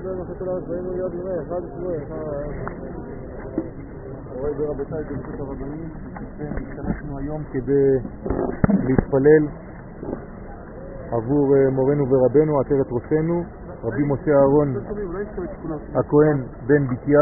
[0.00, 1.92] אדוני מחוץ לארץ, והיינו להיות ממך, אחד שבוע,
[4.34, 5.88] מוריי ורבותיי, ברשות הרבנים,
[6.34, 7.98] התכנסנו היום כדי
[8.68, 9.48] להתפלל
[11.12, 13.42] עבור אה, מורנו ורבנו, עטרת ראשנו,
[13.82, 14.68] רבי משה אהרון
[15.94, 17.20] הכהן בן בתיה,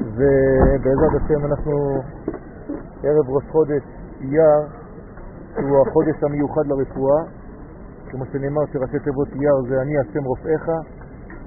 [0.00, 2.02] ובעזרת השם אנחנו
[3.02, 3.82] ערב ראש חודש
[4.20, 4.66] אייר,
[5.54, 7.22] שהוא החודש המיוחד לרפואה,
[8.10, 10.68] כמו שנאמר שראשי תיבות אייר זה אני השם רופאיך,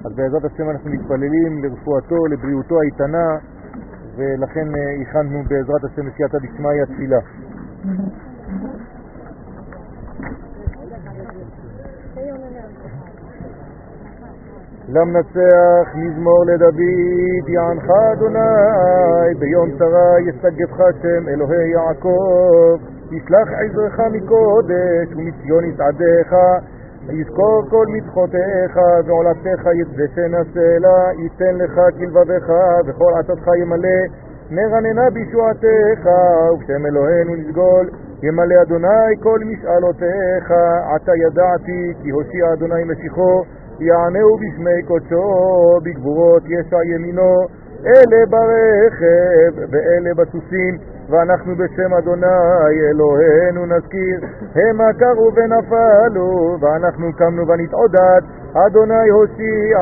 [0.04, 3.38] אז בעזרת השם אנחנו מתפללים לרפואתו, לבריאותו האיתנה,
[4.16, 7.18] ולכן אה, הכנו בעזרת השם בסייעתא דשמיא תפילה.
[14.88, 16.80] למנצח מזמור לדוד
[17.48, 22.76] יענך אדוני ביום צרה יסגבך שם אלוהי יעקב
[23.12, 26.32] ישלח עזרך מקודש ומציון יסעדיך
[27.10, 32.52] יזכור כל מצחותיך ועולתך יתבשן הסלע ייתן לך כלבביך
[32.86, 34.00] וכל עצתך ימלא.
[34.50, 36.06] נרננה בישועתך
[36.52, 37.90] ובשם אלוהינו נסגול
[38.22, 40.50] ימלא אדוני כל משאלותיך.
[40.94, 43.42] עתה ידעתי כי הושיע אדוני משיחו
[43.80, 47.46] יענהו בשמי קודשו, בגבורות ישע ימינו,
[47.86, 50.78] אלה ברכב ואלה בסוסים,
[51.10, 52.26] ואנחנו בשם אדוני
[52.90, 54.20] אלוהינו נזכיר,
[54.54, 58.20] המה קרו ונפלו, ואנחנו קמנו ונתעודד,
[58.66, 59.78] אדוני הושיע,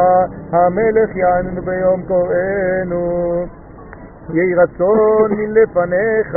[0.52, 3.44] המלך יעננו ביום קוראנו.
[4.34, 6.36] יהי רצון מלפניך,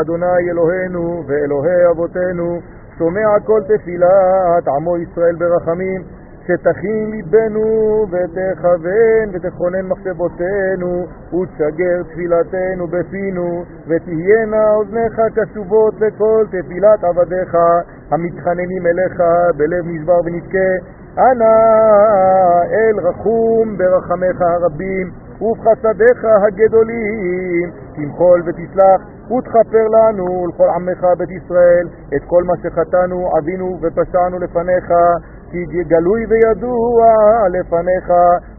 [0.00, 2.58] אדוני אלוהינו ואלוהי אבותינו,
[2.98, 6.02] שומע כל תפילת עמו ישראל ברחמים,
[6.48, 17.56] שתכין ליבנו ותכוון ותכונן מחשבותינו ותשגר תפילתנו בפינו ותהיינה אוזניך קשובות לכל תפילת עבדיך
[18.10, 19.22] המתחננים אליך
[19.56, 20.70] בלב נשבר ונתקה
[21.18, 21.54] אנא
[22.72, 25.10] אל רחום ברחמך הרבים
[25.40, 33.78] ובחסדיך הגדולים תמחול ותסלח ותכפר לנו ולכל עמך בית ישראל את כל מה שחטאנו, עבינו
[33.82, 34.92] ופשענו לפניך
[35.50, 37.04] כי גלוי וידוע
[37.48, 38.12] לפניך,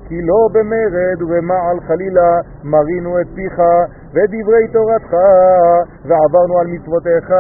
[0.08, 3.60] כי לא במרד ובמעל חלילה מרינו את פיך
[4.14, 5.14] ודברי תורתך,
[6.06, 7.34] ועברנו על מצוותיך,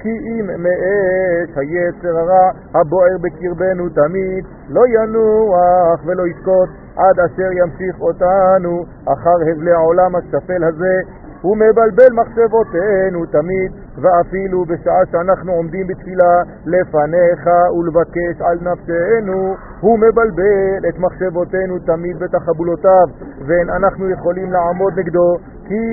[0.00, 8.00] כי אם מאש היצר הרע הבוער בקרבנו תמיד, לא ינוח ולא ישקוט עד אשר ימשיך
[8.00, 10.96] אותנו אחר הבלי העולם השפל הזה,
[11.44, 13.72] ומבלבל מחשבותינו תמיד,
[14.02, 23.06] ואפילו בשעה שאנחנו עומדים בתפילה לפניך ולבקש על נפשנו, הוא מבלבל את מחשבותינו תמיד בתחבולותיו,
[23.46, 25.36] ואין אנחנו יכולים לעמוד נגדו,
[25.68, 25.84] כי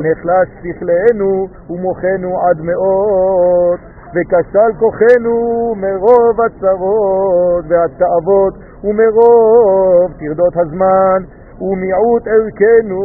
[0.00, 3.80] נחלש שכלנו ומוחנו עד מאות.
[4.14, 11.22] וכשל כוחנו מרוב הצרות והתאוות ומרוב טרדות הזמן
[11.60, 13.02] ומיעוט ערכנו,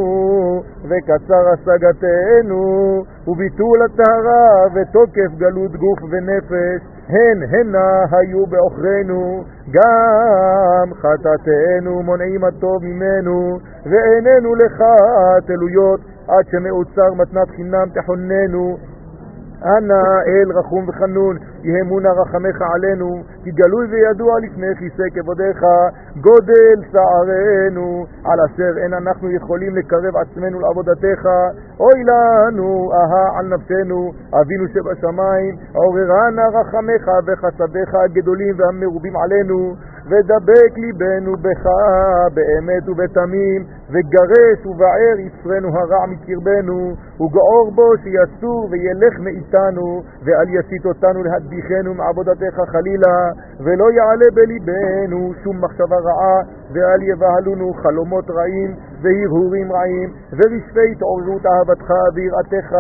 [0.84, 2.64] וקצר השגתנו,
[3.28, 13.58] וביטול הטהרה, ותוקף גלות גוף ונפש, הן הנה היו בעוכרינו, גם חטאתנו מונעים הטוב ממנו,
[13.86, 14.84] ואיננו לך
[15.48, 18.78] תלויות, עד שמאוצר מתנת חינם תחוננו,
[19.66, 25.62] אנא אל רחום וחנון, יהמונה רחמך עלינו, כי גלוי וידוע לפני כיסא כבודיך,
[26.22, 31.24] גודל שערנו, על אשר אין אנחנו יכולים לקרב עצמנו לעבודתך,
[31.80, 39.76] אוי לנו, אהה על נפשנו, אבינו שבשמיים, עוררנה רחמך וחסדיך הגדולים והמרובים עלינו,
[40.10, 41.66] ודבק ליבנו בך
[42.34, 51.24] באמת ובתמים, וגרש ובער יצרנו הרע מקרבנו, וגעור בו שיסור וילך מאיתנו, ואל יסית אותנו
[51.24, 56.38] להדביכנו מעבודתך חלילה, ולא יעלה בליבנו שום מחשבה רעה,
[56.74, 62.72] ואל יבהלונו חלומות רעים והרהורים רעים, ורשפי התעוררות אהבתך ויראתך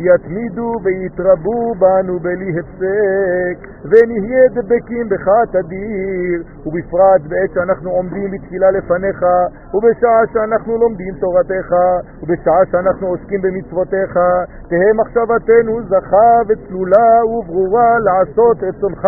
[0.00, 9.22] יתמידו ויתרבו בנו בלי הפסק, ונהיה דבקים בך תדיר, ובפרט בעת שאנחנו עומדים בתפילה לפניך,
[9.74, 11.70] ובשעה שאנחנו לומדים תורתך,
[12.22, 14.18] ובשעה שאנחנו עוסקים במצוותיך,
[14.68, 19.04] תהא מחשבתנו זכה וצלולה וברורה לעשות רצונך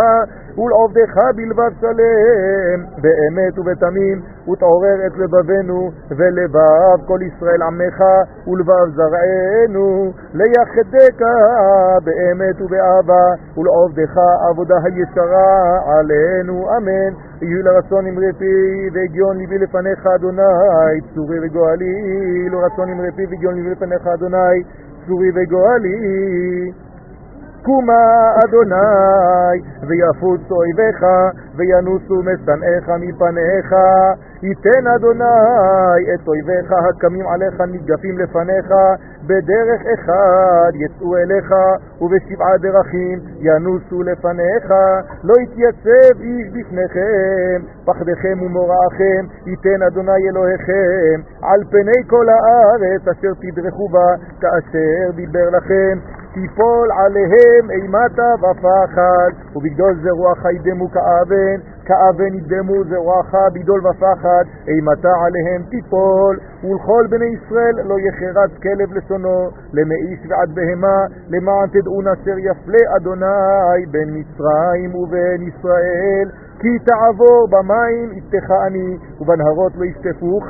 [0.59, 6.63] ולעובדך בלבב שלם, באמת ובתמים, ותעורר את לבבנו ולבב
[7.06, 8.00] כל ישראל עמך
[8.46, 11.20] ולבב זרענו, ליחדך
[12.05, 13.26] באמת ובאהבה,
[13.56, 14.16] ולעובדך
[14.50, 17.12] עבודה הישרה עלינו, אמן.
[17.43, 18.55] יהיו לרצון אמרי פי
[18.93, 24.62] והגיון ליבי לפניך אדוני, צורי וגואלי, לו רצון אמרי פי והגיון ליבי לפניך אדוני,
[25.06, 26.72] צורי וגואלי.
[27.64, 31.05] קומה אדוני, ויפוץ אויביך,
[31.56, 33.75] וינוסו משנאיך מפניך.
[34.42, 35.25] ייתן אדוני
[36.14, 38.69] את אויביך הקמים עליך ניגפים לפניך,
[39.22, 41.50] בדרך אחד יצאו אליך,
[42.00, 44.70] ובשבעה דרכים ינוסו לפניך.
[45.25, 53.88] לא יתייצב איש בפניכם, פחדכם ומוראכם, ייתן אדוני אלוהיכם, על פני כל הארץ אשר תדרכו
[53.88, 55.98] בה, כאשר דיבר לכם.
[56.34, 65.62] תיפול עליהם אימתה ופחד, ובגדול זרועך ידמו כאבן, כאבן ידמו זרועך בגדול ופחד, אימתה עליהם
[65.70, 70.98] תיפול, ולכל בני ישראל לא יחרץ כלב לשונו, למאיש ועד בהמה,
[71.28, 76.28] למען תדעו נשר יפלה אדוני בין מצרים ובין ישראל.
[76.60, 80.44] כי תעבור במים יפתך אני, ובנהרות לא ישטפוך,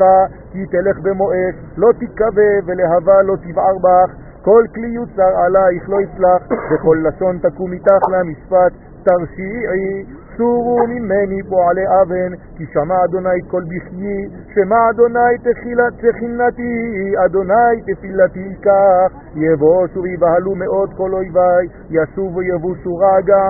[0.52, 6.42] כי תלך במואש, לא תתכבה, ולהבה לא תבער בך, כל כלי יוצר עלייך לא יצלח,
[6.72, 8.72] וכל לשון תקום איתך למשפט,
[9.04, 10.04] תרשיעי,
[10.36, 18.38] סורו ממני פועלי אבן, כי שמע אדוני כל בכיי, שמע אדוני תחילת תחינתי, אדוני תפילתי
[18.38, 23.42] ייקח, יבושו ויבהלו מאוד כל אויבי, ישובו יבושו רגע,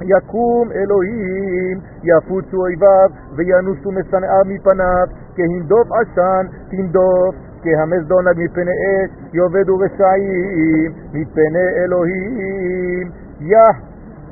[0.00, 9.78] יקום אלוהים, יפוצו אויביו, וינוסו משנאיו מפניו, כהנדוף עשן תנדוף, כהמס דונג מפני אש, יאבדו
[9.78, 13.10] רשעים מפני אלוהים.
[13.40, 13.58] יא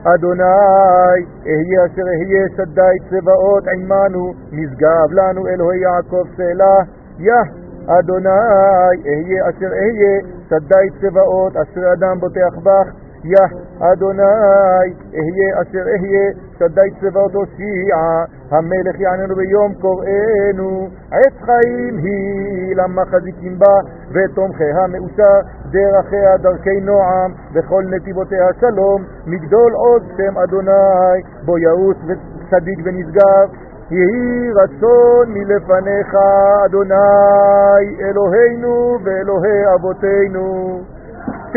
[0.05, 0.45] אדוני,
[1.47, 6.79] אהיה אשר אהיה שדי צבאות עמנו, נשגב לנו אלוהי יעקב סלע.
[7.19, 7.33] יא
[7.87, 8.29] אדוני,
[9.07, 12.89] אהיה אשר אהיה שדי צבאות, אשר אדם בוטח בך.
[13.25, 13.47] יא
[13.81, 14.23] אדוני,
[15.15, 17.97] אהיה אשר אהיה, שדי צבאות הושיע,
[18.51, 23.81] המלך יעננו ביום קוראנו, עץ חיים היא למחזיקים בה,
[24.13, 25.41] ותומכיה מאושר,
[25.71, 33.49] דרכיה דרכי נועם, בכל נתיבותיה שלום, מגדול עוד שם אדוני, בו יעוץ וצדיק ונשגב,
[33.91, 36.15] יהי רצון מלפניך,
[36.65, 40.81] אדוני, אלוהינו ואלוהי אבותינו.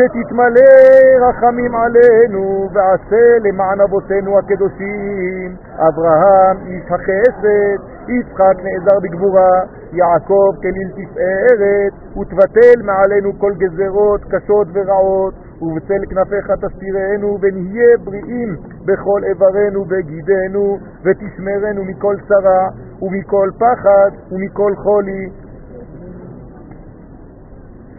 [0.02, 7.78] שתתמלא רחמים עלינו, ועשה למען אבותינו הקדושים, אברהם איש החסד,
[8.08, 9.62] יצחק נעזר בגבורה,
[9.92, 19.24] יעקב כליל תפארת, ותבטל מעלינו כל גזרות קשות ורעות, ובצל כנפיך תסתירנו, ונהיה בריאים בכל
[19.24, 22.68] איברנו וגידנו, ותשמרנו מכל צרה,
[23.02, 25.30] ומכל פחד, ומכל חולי,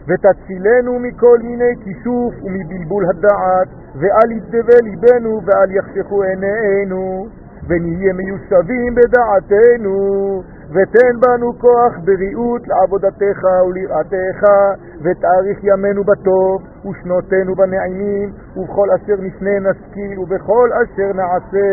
[0.08, 7.26] ותצילנו מכל מיני כישוף ומבלבול הדעת, ואל ידבה ליבנו ואל יחשכו עינינו,
[7.68, 14.42] ונהיה מיושבים בדעתנו, ותן בנו כוח בריאות לעבודתך וליראתך,
[15.02, 21.68] ותאריך ימינו בטוב, ושנותינו בנעימים, ובכל אשר נפנה נשכיל, ובכל אשר נעשה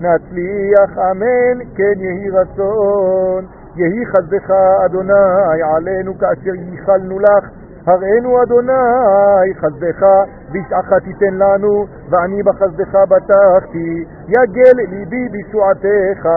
[0.00, 3.59] נצליח, אמן, כן יהי רצון.
[3.76, 4.50] יהי חסדך,
[4.84, 7.50] אדוני, עלינו כאשר ייחלנו לך.
[7.86, 10.06] הראינו אדוני חסדך,
[10.52, 14.04] בשעך תיתן לנו, ואני בחסדך בטחתי.
[14.28, 16.28] יגל ליבי בישועתך,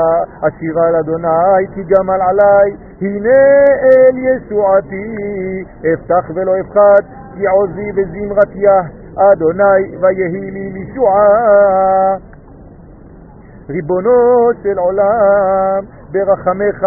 [0.42, 2.76] אשירה לאדוני כי גמל עלי.
[3.02, 3.44] הנה
[3.84, 5.16] אל ישועתי,
[5.94, 7.02] אפתח ולא אפחד,
[7.36, 8.82] כי עוזי בזמרתיה,
[9.18, 12.33] אדוני ויהי לי לישועה.
[13.70, 16.86] ריבונו של עולם, ברחמך,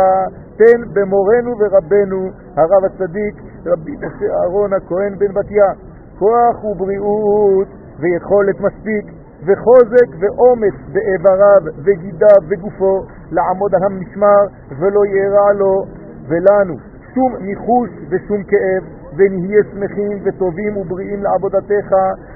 [0.57, 3.35] תן במורנו ורבנו, הרב הצדיק,
[3.67, 5.73] רבי משה אהרון הכהן בן בתיה,
[6.19, 7.69] כוח ובריאות
[8.01, 9.05] ויכולת מספיק,
[9.47, 14.43] וחוזק ואומץ באיבריו וגידיו וגופו, לעמוד על המשמר
[14.79, 15.85] ולא יארע לו
[16.29, 16.75] ולנו
[17.15, 18.83] שום ניחוש ושום כאב,
[19.17, 21.91] ונהיה שמחים וטובים ובריאים לעבודתך,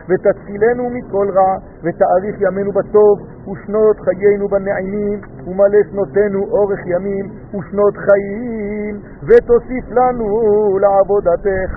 [0.08, 1.52] ותצילנו מכל רע,
[1.84, 3.14] ותאריך ימינו בטוב,
[3.48, 8.79] ושנות חיינו בנעימים, ומלא שנותינו אורך ימים, ושנות חיים,
[9.22, 10.26] ותוסיף לנו
[10.80, 11.76] לעבודתך,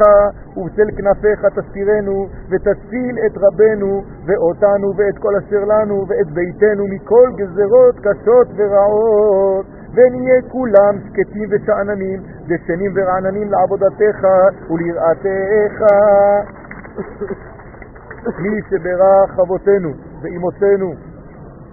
[0.58, 7.96] ובצל כנפיך תסתירנו, ותציל את רבנו, ואותנו, ואת כל אשר לנו, ואת ביתנו מכל גזרות
[8.00, 9.66] קשות ורעות.
[9.96, 14.28] ונהיה כולם שקטים ושאננים, דשנים ורעננים לעבודתך
[14.70, 15.80] וליראתך.
[18.40, 19.90] מי שברך אבותינו
[20.22, 20.94] ואימותינו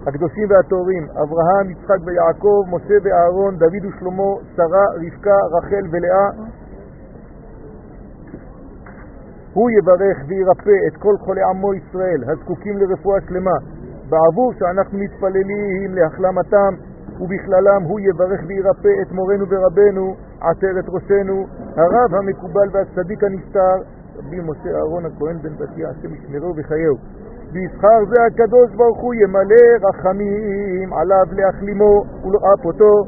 [0.07, 6.27] הקדושים והטהורים, אברהם, יצחק ויעקב, משה ואהרון, דוד ושלמה, שרה, רבקה, רחל ולאה,
[9.53, 13.57] הוא יברך וירפא את כל חולי עמו ישראל הזקוקים לרפואה שלמה,
[14.09, 16.73] בעבור שאנחנו מתפללים להחלמתם
[17.19, 21.45] ובכללם הוא יברך וירפא את מורנו ורבנו, עטרת ראשנו,
[21.77, 23.75] הרב המקובל והצדיק הנסתר,
[24.17, 26.95] רבי משה אהרון הכהן בן בתיה, השם ישמרו וחייהו.
[27.53, 33.03] בשכר זה הקדוש ברוך הוא ימלא רחמים עליו להחלימו ולאף אותו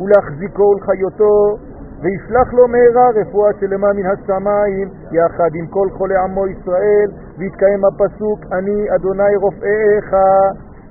[0.00, 1.56] ולהחזיקו ולחיותו
[2.02, 8.40] וישלח לו מהרה רפואה שלמה מן השמיים יחד עם כל חולי עמו ישראל ויתקיים הפסוק
[8.52, 10.14] אני אדוני רופאיך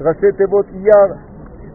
[0.02, 1.14] ראשי תיבות אייר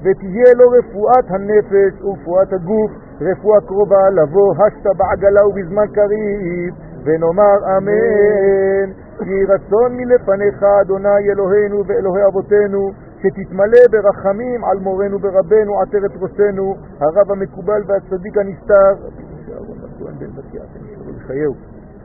[0.03, 6.75] ותהיה לו רפואת הנפש ורפואת הגוף רפואה קרובה לבוא השתה בעגלה ובזמן קריב
[7.05, 8.91] ונאמר אמן
[9.27, 12.91] יהי רצון מלפניך אדוני אלוהינו ואלוהי אבותינו
[13.23, 16.77] שתתמלא ברחמים על מורנו ורבנו עטרת ראשנו.
[17.01, 18.93] הרב המקובל והצדיק הנסתר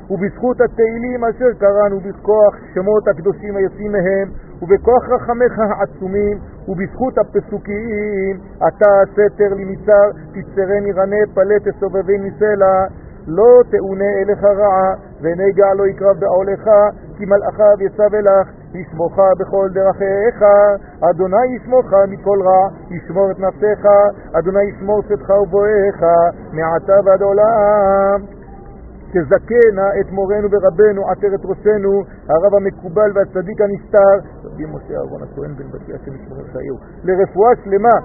[0.09, 4.29] ובזכות התהילים אשר קראנו בכוח שמות הקדושים היוצאים מהם
[4.61, 12.85] ובכוח רחמך העצומים ובזכות הפסוקים אתה סתר לי מצר תצרני רנה פלא תסובבי מסלע
[13.27, 16.63] לא תאונה אליך רעה ונגע לא יקרב בעולך
[17.17, 20.43] כי מלאכיו יצווה לך ישמוך בכל דרכיך.
[21.09, 23.85] אדוני ישמוך מכל רע ישמור את נפשך.
[24.33, 26.03] אדוני ישמור צאתך ובואך
[26.53, 28.19] מעתה ועד עולם
[29.13, 35.67] תזכנה את מורנו ורבנו עטרת ראשנו הרב המקובל והצדיק הנסתר רבי משה אהרון הכהן בן
[35.71, 37.97] בתיה שמשמר חיו לרפואה שלמה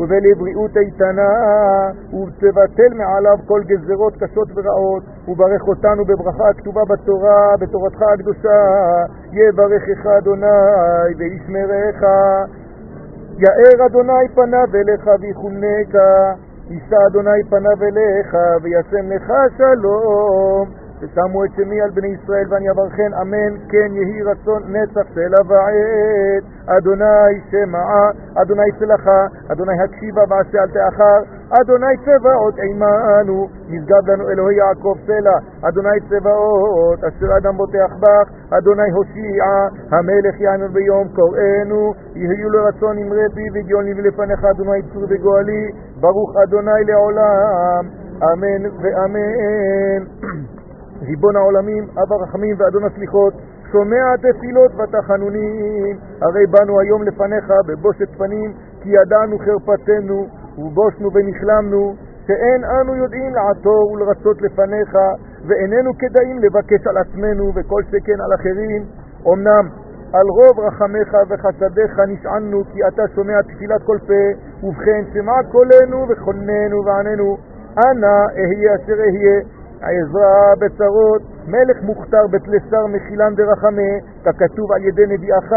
[0.00, 1.30] ולבריאות איתנה,
[2.12, 8.60] ותבטל מעליו כל גזרות קשות ורעות, וברך אותנו בברכה הכתובה בתורה, בתורתך הקדושה,
[9.32, 12.02] יברכך אדוני וישמרך,
[13.38, 16.34] יאר אדוני פניו אליך ויחונקה,
[16.70, 20.88] יישא אדוני פניו אליך וישם לך שלום.
[21.00, 26.44] ושמו את שמי על בני ישראל ואני אברכן, אמן, כן יהי רצון נצח סלע ועד,
[26.66, 28.10] אדוני שמעה,
[28.42, 35.38] אדוני צלחה, אדוני הקשיבה ועשה אל תאחר, אדוני צבאות עמנו, נשגב לנו אלוהי יעקב סלע,
[35.68, 38.28] אדוני צבאות, אשר אדם בוטח בך,
[38.58, 39.44] אדוני הושיע,
[39.90, 46.36] המלך יענו ביום קוראנו, יהיו לרצון אמרי פי וגיון לי ולפניך, אדוני צור וגואלי, ברוך
[46.42, 47.88] אדוני לעולם,
[48.22, 50.00] אמן ואמן.
[51.08, 53.34] ריבון העולמים, אב הרחמים ואדון הסליחות,
[53.72, 58.52] שומע תפילות ותחנונים, הרי באנו היום לפניך בבושת פנים,
[58.82, 60.26] כי ידענו חרפתנו,
[60.58, 61.94] ובושנו ונכלמנו,
[62.26, 64.96] שאין אנו יודעים לעתור ולרצות לפניך,
[65.46, 68.84] ואיננו כדאים לבקש על עצמנו וכל שכן על אחרים.
[69.32, 69.68] אמנם
[70.12, 76.84] על רוב רחמך וחסדיך נשענו, כי אתה שומע תפילת כל פה, ובכן שמע קולנו וכוננו
[76.84, 77.36] ועננו.
[77.86, 79.40] אנא אהיה אשר אהיה,
[79.82, 83.92] העזרה בצרות, מלך מוכתר בתלסר מחילן דרחמה,
[84.24, 85.52] ככתוב על ידי נביאך,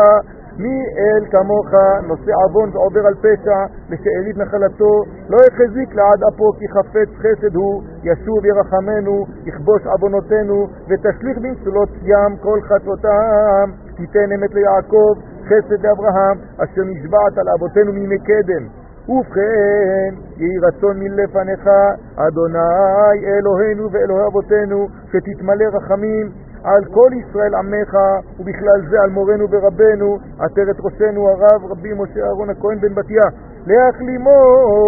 [0.57, 1.67] מי אל כמוך,
[2.07, 7.83] נושא עוון ועובר על פשע, לשארית נחלתו, לא יחזיק לעד אפו כי חפץ חסד הוא,
[8.03, 15.13] ישוב ירחמנו, יכבוש עוונותינו, ותשליך במצולות ים כל חטאותם, תיתן אמת ליעקב,
[15.45, 18.81] חסד לאברהם, אשר נשבעת על אבותינו מימי קדם.
[19.09, 21.69] ובכן, יהי רצון מלפניך,
[22.15, 26.31] אדוני אלוהינו ואלוהי אבותינו, שתתמלא רחמים
[26.63, 27.93] על כל ישראל עמך,
[28.39, 33.27] ובכלל זה על מורנו ורבנו, עטרת ראשנו הרב רבי משה אהרון הכהן בן בתיה,
[33.67, 34.39] להחלימו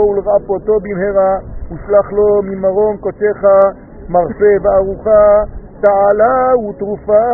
[0.09, 1.37] ולרפאותו במהרה,
[1.71, 3.43] ושלח לו ממרום קודשך
[4.09, 5.43] מרפא וארוחה,
[5.81, 7.25] תעלה ותרופה,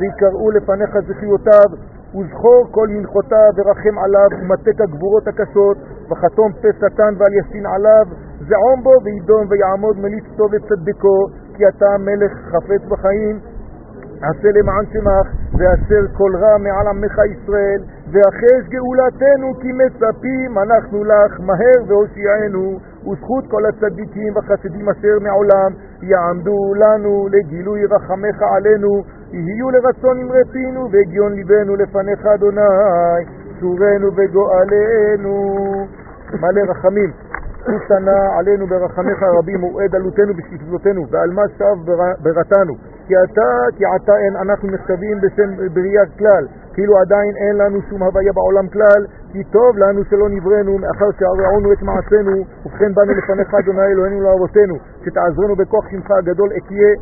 [0.00, 1.68] ויקראו לפניך זכיותיו,
[2.14, 5.76] וזכור כל מנחותיו ורחם עליו, ומתק הגבורות הקשות,
[6.10, 8.06] וחתום פה שטן ועל יסין עליו,
[8.48, 11.26] זעום בו וידום ויעמוד מליץ טוב וצדקו,
[11.56, 13.40] כי אתה מלך חפץ בחיים,
[14.22, 15.26] עשה למען שמך,
[15.58, 17.80] ואסר כל רע מעל עמך ישראל,
[18.12, 25.72] ואחש גאולתנו כי מצפים אנחנו לך, מהר והושיענו, וזכות כל הצדיקים והחסידים אשר מעולם,
[26.02, 33.24] יעמדו לנו לגילוי רחמך עלינו, יהיו לרצון אמרתינו והגיון ליבנו לפניך אדוני,
[33.60, 35.34] צורנו וגואלנו,
[36.40, 37.12] מלא רחמים.
[37.60, 41.90] ושנה עלינו ברחמך הרבים וראה דלותנו בשפלותנו ועל מה שב
[42.22, 42.74] ברתנו
[43.10, 46.46] כי אתה, כי עתה אין אנחנו נכתבים בשם בריאה כלל.
[46.74, 51.72] כאילו עדיין אין לנו שום הוויה בעולם כלל כי טוב לנו שלא נבראנו מאחר שהרעונו
[51.72, 52.36] את מעשינו
[52.66, 54.74] ובכן באנו לפניך אדוני אלוהינו לאבותינו.
[55.04, 56.92] שתעזרנו בכוח שמך הגדול אקיה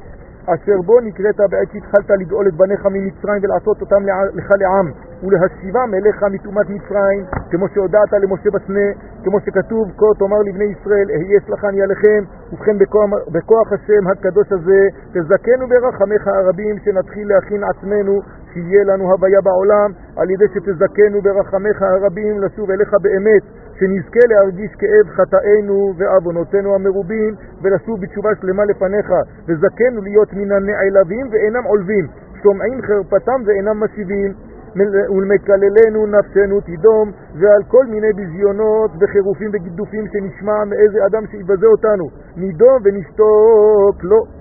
[0.55, 4.03] אשר בו נקראת בעת שהתחלת לגאול את בניך ממצרים ולעשות אותם
[4.35, 4.93] לך לעם.
[5.23, 8.89] ולהשיבם אליך מטומאת מצרים כמו שהודעת למשה בסנה
[9.25, 14.81] כמו שכתוב כה תאמר לבני ישראל אהיה סלחני עליכם ובכן בכוח, בכוח השם הקדוש הזה
[15.13, 18.21] תזכנו ברחמך הרבים שנתחיל להכין עצמנו
[18.53, 23.43] שיהיה לנו הוויה בעולם על ידי שתזכנו ברחמך הרבים לשוב אליך באמת
[23.79, 29.13] שנזכה להרגיש כאב חטאינו ועוונותינו המרובים ולשוב בתשובה שלמה לפניך.
[29.49, 32.07] וזכנו להיות מן הנעלבים ואינם עולבים
[32.43, 34.33] שומעים חרפתם ואינם משיבים
[34.77, 37.11] ולמקללנו נפשנו תדום,
[37.41, 42.05] ועל כל מיני ביזיונות וחירופים וגידופים שנשמע מאיזה אדם שיבזה אותנו,
[42.37, 44.39] נידום ונשתוק לו.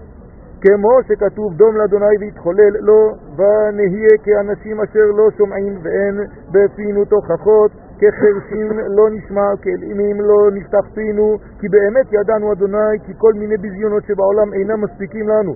[0.61, 6.15] כמו שכתוב דום לאדוני ויתחולל לו, ונהיה כאנשים אשר לא שומעים ואין
[6.51, 13.33] בפינו תוכחות, כחרשים לא נשמע, כאלימים לא נפתח פינו, כי באמת ידענו אדוני, כי כל
[13.33, 15.53] מיני ביזיונות שבעולם אינם מספיקים לנו.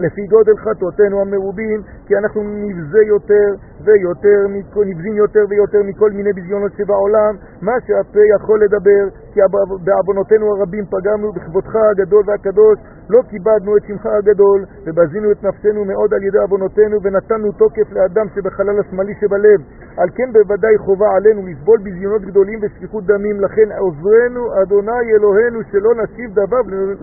[0.00, 3.48] לפי גודל חטאותינו המרובים, כי אנחנו נבזה יותר
[3.84, 4.38] ויותר,
[4.86, 9.40] נבזים יותר ויותר מכל מיני ביזיונות שבעולם, מה שהפה יכול לדבר, כי
[9.84, 12.78] בעוונותינו הרבים פגמנו בכבודך הגדול והקדוש,
[13.10, 18.26] לא כיבדנו את שמך הגדול, ובזינו את נפשנו מאוד על ידי עוונותינו, ונתנו תוקף לאדם
[18.34, 19.60] שבחלל השמאלי שבלב.
[20.00, 25.90] על כן בוודאי חובה עלינו לסבול ביזיונות גדולים ושפיכות דמים, לכן עוזרנו אדוני אלוהינו שלא
[26.02, 26.60] נשיב דבר,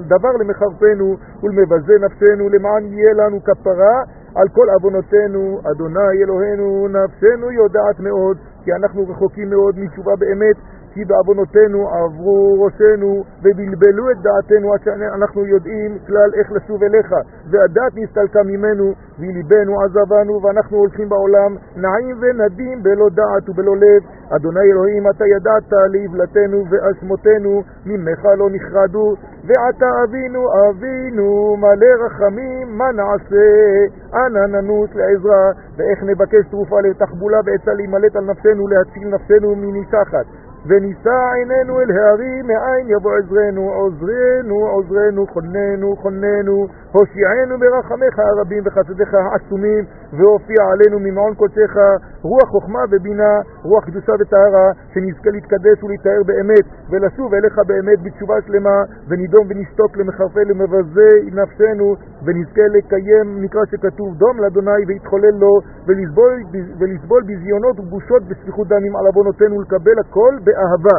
[0.08, 3.98] דבר למחרפנו ולמבזה נפשנו, למען יהיה לנו כפרה
[4.36, 10.56] על כל עוונותינו, אדוני אלוהינו, נפשנו יודעת מאוד, כי אנחנו רחוקים מאוד מתשובה באמת,
[10.98, 17.12] כי בעוונותינו עברו ראשנו ובלבלו את דעתנו עד שאנחנו יודעים כלל איך לשוב אליך,
[17.52, 24.04] והדעת נסתלקה ממנו, וליבנו עזבנו, ואנחנו הולכים בעולם נעים ונדים בלא דעת ובלא לב.
[24.30, 29.16] אדוני אלוהים, אתה ידעת לעוולתנו ואשמותינו, ממך לא נחרדו,
[29.48, 33.48] ועתה אבינו אבינו מלא רחמים, מה נעשה?
[34.14, 40.26] אנא ננוס לעזרה, ואיך נבקש תרופה לתחבולה ועצה להימלט על נפשנו, להציל נפשנו מניסחת.
[40.68, 49.14] ונישא עינינו אל הערים, מאין יבוא עזרנו, עוזרנו, עוזרנו, חוננו, חוננו, הושיענו ברחמך הרבים וחסדיך
[49.14, 51.76] העצומים, והופיע עלינו ממעון קודשך
[52.22, 53.34] רוח חוכמה ובינה,
[53.64, 60.46] רוח קדושה וטהרה, שנזכה להתקדש ולהתאר באמת, ולשוב אליך באמת בתשובה שלמה, ונידום ונשתוק למחרפי
[60.46, 61.96] למבזה נפשנו,
[62.26, 65.54] ונזכה לקיים מקרא שכתוב דום לאדוני ויתחולל לו,
[65.88, 66.34] ולסבול,
[66.80, 70.98] ולסבול בזיונות ובושות ושפיכות דמים על עוונותינו, ולקבל הכל באהבה.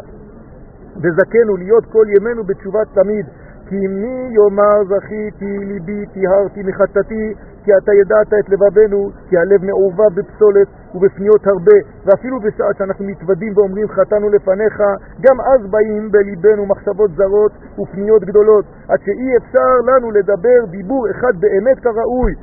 [1.03, 3.27] וזכנו להיות כל ימינו בתשובה תמיד.
[3.69, 10.14] כי מי יאמר זכיתי ליבי טיהרתי מחטאתי כי אתה ידעת את לבבנו כי הלב מעורבב
[10.14, 14.83] בפסולת ובפניות הרבה ואפילו בשעה שאנחנו מתוודים ואומרים חטאנו לפניך
[15.21, 21.33] גם אז באים בליבנו מחשבות זרות ופניות גדולות עד שאי אפשר לנו לדבר דיבור אחד
[21.40, 22.35] באמת כראוי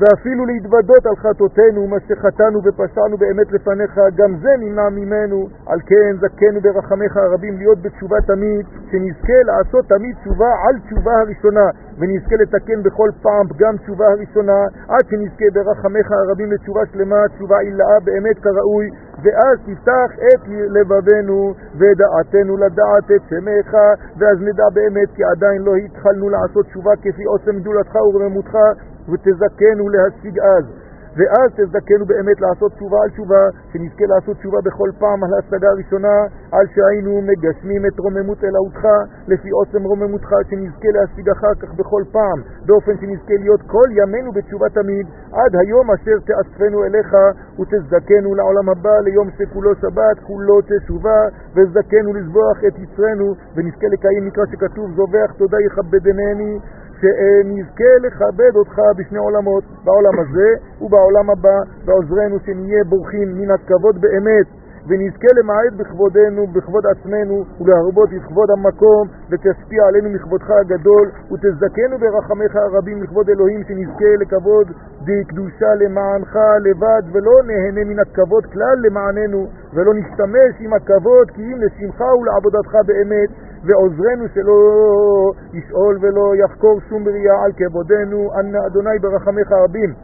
[0.00, 5.48] ואפילו להתוודות על חטאותינו, מה שחטאנו ופשענו באמת לפניך, גם זה נמנע ממנו.
[5.66, 11.66] על כן זכנו ברחמך הרבים להיות בתשובה תמיד, שנזכה לעשות תמיד תשובה על תשובה הראשונה,
[11.98, 14.58] ונזכה לתקן בכל פעם פגם תשובה הראשונה,
[14.88, 18.90] עד שנזכה ברחמך הרבים לתשובה שלמה, תשובה עילאה באמת כראוי,
[19.22, 23.74] ואז תפתח את לבבנו ודעתנו לדעת את שמך,
[24.18, 28.54] ואז נדע באמת כי עדיין לא התחלנו לעשות תשובה כפי עוצם גדולתך ורממותך,
[29.08, 30.64] ותזכנו להשיג אז.
[31.18, 36.16] ואז תזכנו באמת לעשות תשובה על תשובה, שנזכה לעשות תשובה בכל פעם על ההשגה הראשונה,
[36.52, 38.84] על שהיינו מגשמים את רוממות אלוהותך
[39.28, 44.68] לפי עוצם רוממותך, שנזכה להשיג אחר כך בכל פעם, באופן שנזכה להיות כל ימינו בתשובה
[44.68, 47.10] תמיד, עד היום אשר תאספנו אליך
[47.58, 51.20] ותזכנו לעולם הבא, ליום שכולו שבת, כולו תשובה,
[51.54, 56.58] וזכנו לזבוח את יצרנו, ונזכה לקיים מקרא שכתוב, זובח תודה יכבדנני
[57.00, 60.48] שנזכה לכבד אותך בשני עולמות, בעולם הזה
[60.80, 64.46] ובעולם הבא, ועוזרנו שנהיה בורחים מן הכבוד באמת,
[64.88, 72.56] ונזכה למעט בכבודנו, בכבוד עצמנו, ולהרבות את כבוד המקום, ותשפיע עלינו מכבודך הגדול, ותזכנו ברחמך
[72.56, 74.66] הרבים לכבוד אלוהים, שנזכה לכבוד
[75.04, 81.42] די קדושה למענך לבד, ולא נהנה מן הכבוד כלל למעננו, ולא נשתמש עם הכבוד, כי
[81.42, 83.28] אם לשמך ולעבודתך באמת,
[83.64, 84.58] ועוזרנו שלא
[85.52, 89.94] ישאול ולא יחקור שום בריאה על כבודנו, אנא אדוני ברחמך רבים.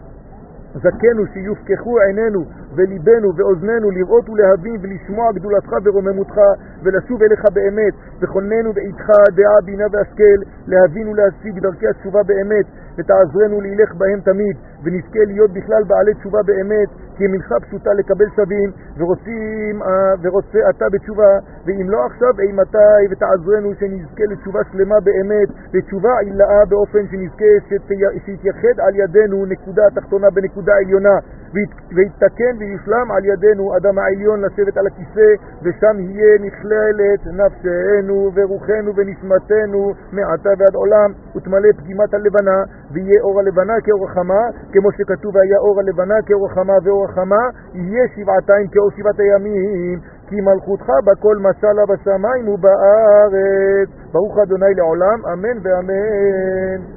[0.74, 2.44] זכנו שיופקחו עינינו
[2.76, 6.36] וליבנו ואוזנינו לראות ולהבין ולשמוע גדולתך ורוממותך
[6.82, 9.06] ולשוב אליך באמת וכוננו בעיתך
[9.36, 12.66] דעה, בינה והשכל להבין ולהשיג דרכי התשובה באמת
[12.98, 18.70] ותעזרנו להילך בהם תמיד ונזכה להיות בכלל בעלי תשובה באמת כי מלכה פשוטה לקבל שווים
[18.98, 26.18] ורוצים, אה, ורוצה אתה בתשובה ואם לא עכשיו אימתי ותעזרנו שנזכה לתשובה שלמה באמת לתשובה
[26.18, 27.52] עילאה באופן שנזכה
[28.24, 31.18] שיתייחד על ידינו נקודה תחתונה בנקודה עליונה
[31.96, 35.28] ויתקן ויושלם על ידינו אדם העליון לשבת על הכיסא
[35.62, 42.62] ושם יהיה נכללת נפשנו ורוחנו ונשמתנו מעתה ועד עולם ותמלא פגימת הלבנה
[42.92, 47.42] ויהיה אור הלבנה כאור החמה כמו שכתוב והיה אור הלבנה כאור החמה ואור החמה
[47.74, 53.88] יהיה שבעתיים כאור שבעת הימים כי מלכותך בכל משלה בשמיים ובארץ.
[54.12, 56.93] ברוך אדוני לעולם אמן ואמן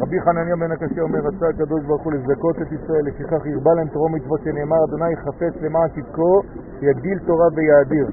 [0.00, 3.88] רבי חנניה בן הקשה אומר, רצה הקדוש ברוך הוא לזכות את ישראל, לפיכך ירבה להם
[3.88, 6.42] תורה ומצוות שנאמר, אדוני חפץ למען צדקו,
[6.82, 8.06] יגדיל תורה ויאדיר.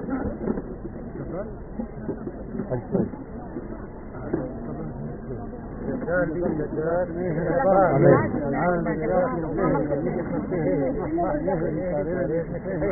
[7.91, 8.15] آمين.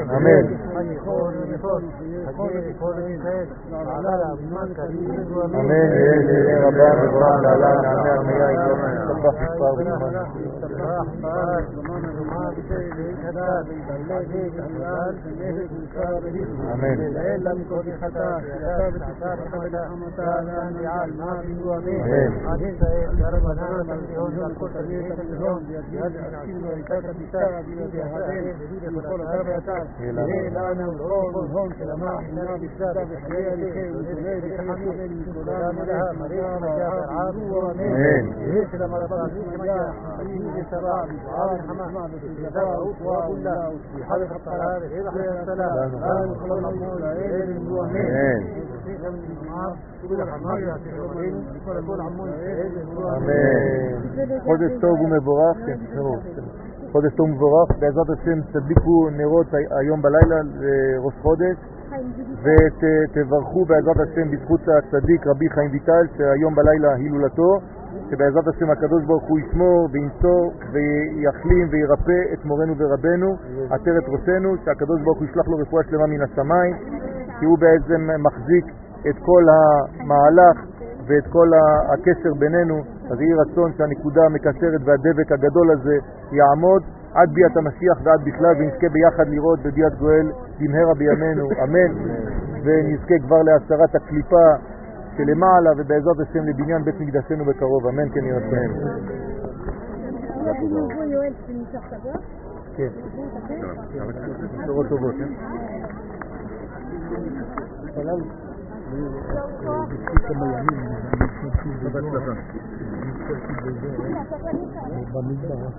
[0.10, 0.40] آمين.
[0.40, 0.60] آمين
[9.70, 10.20] آمين آمين
[16.72, 16.98] آمين
[20.40, 21.96] نعم يا آمين
[22.48, 25.60] آمين ضربنا من اليوم القدس اليوم
[25.92, 33.06] بيد العسير والكتب الساعة بمجاهدين يقول ربع تعب إليه لعنة والعون والهون كلماح النار بالسابع
[33.20, 40.66] حياة لكي والجنيه بحميد سلام لها مريم مجاهد عام ورمين إيش لما ربنا مجاهد حميد
[40.72, 45.10] سبع بسعار حمام بسجداء وأقول له بحضر القرار إيه
[45.42, 48.70] السلام آل خلال الله إيه المؤمنين
[54.46, 55.78] חודש טוב ומבורך, כן.
[56.92, 59.48] חודש טוב ומבורך, בעזרת השם תדליקו נרות
[59.80, 61.58] היום בלילה לראש חודש.
[62.44, 67.60] ותברכו בעזרת השם בזכות הצדיק רבי חיים ויטל שהיום בלילה הילולתו.
[68.10, 73.36] שבעזרת השם הקדוש ברוך הוא ישמור וינצור ויחלים וירפא את מורנו ורבנו
[73.70, 76.76] עטרת ראשנו שהקדוש ברוך הוא ישלח לו רפואה שלמה מן השמיים
[77.40, 78.66] כי הוא בעצם מחזיק
[79.10, 80.58] את כל המהלך
[81.08, 81.50] ואת כל
[81.94, 82.76] הקשר בינינו
[83.12, 85.96] אז יהי רצון שהנקודה המקשרת והדבק הגדול הזה
[86.32, 86.84] יעמוד.
[87.14, 91.46] עד ביאת המשיח ועד בכלל ונזכה ביחד לראות בביאת גואל במהרה בימינו.
[91.64, 91.92] אמן.
[92.64, 94.48] ונזכה כבר להסרת הקליפה
[95.18, 97.88] שלמעלה ובעזרת השם לבניין בית מקדשנו בקרוב.
[97.88, 98.70] אמן כן ירצם
[102.76, 102.90] כן.
[104.62, 105.16] בשורות טובות
[107.10, 107.26] thank
[115.44, 115.74] you